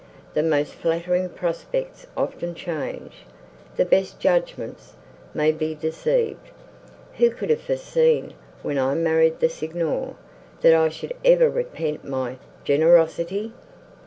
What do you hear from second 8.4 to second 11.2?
when I married the Signor, that I should